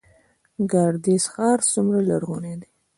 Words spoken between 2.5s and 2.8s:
دی؟